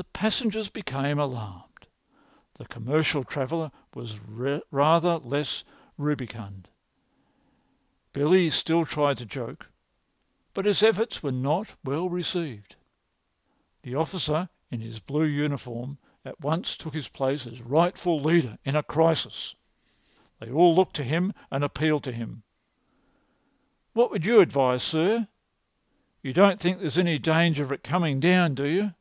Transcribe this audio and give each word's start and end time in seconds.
The 0.00 0.18
passengers 0.22 0.70
became 0.70 1.18
alarmed. 1.18 1.86
The 2.54 2.64
commercial 2.64 3.22
traveller 3.22 3.70
was 3.94 4.18
rather 4.18 5.18
less 5.18 5.62
rubicund. 5.98 6.68
Billy 8.14 8.48
still 8.48 8.86
tried 8.86 9.18
to 9.18 9.26
joke, 9.26 9.68
but 10.54 10.64
his 10.64 10.82
efforts 10.82 11.22
were 11.22 11.32
not 11.32 11.74
well 11.84 12.08
received. 12.08 12.76
The[Pg 13.82 13.90
247] 13.92 14.00
officer 14.00 14.48
in 14.70 14.80
his 14.80 15.00
blue 15.00 15.26
uniform 15.26 15.98
at 16.24 16.40
once 16.40 16.76
took 16.78 16.94
his 16.94 17.08
place 17.08 17.46
as 17.46 17.60
rightful 17.60 18.22
leader 18.22 18.56
in 18.64 18.76
a 18.76 18.82
crisis. 18.82 19.54
They 20.38 20.50
all 20.50 20.74
looked 20.74 20.96
to 20.96 21.04
him 21.04 21.34
and 21.50 21.62
appealed 21.62 22.04
to 22.04 22.12
him. 22.12 22.42
"What 23.92 24.10
would 24.10 24.24
you 24.24 24.40
advise, 24.40 24.82
sir? 24.82 25.28
You 26.22 26.32
don't 26.32 26.58
think 26.58 26.78
there's 26.78 26.96
any 26.98 27.18
danger 27.18 27.64
of 27.64 27.72
it 27.72 27.82
coming 27.84 28.18
down, 28.18 28.54
do 28.54 28.64
you?" 28.64 28.94